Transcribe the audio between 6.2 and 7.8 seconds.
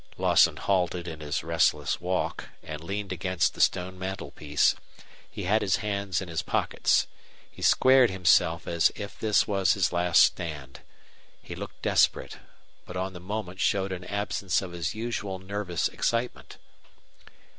in his pockets. He